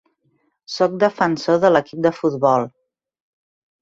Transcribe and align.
Soc 0.75 0.95
defensor 1.03 1.61
de 1.65 1.71
l'equip 1.75 2.03
de 2.09 2.13
futbol. 2.21 2.67